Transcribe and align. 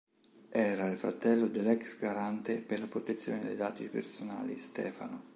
Era 0.49 0.87
il 0.87 0.97
fratello 0.97 1.45
dell'ex 1.45 1.99
garante 1.99 2.57
per 2.61 2.79
la 2.79 2.87
protezione 2.87 3.39
dei 3.41 3.55
dati 3.55 3.87
personali, 3.87 4.57
Stefano. 4.57 5.29